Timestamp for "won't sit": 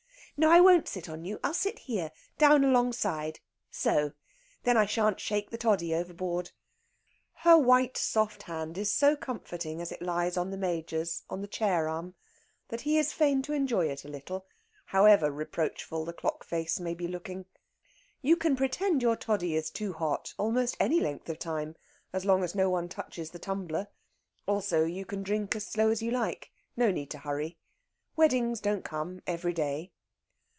0.59-1.07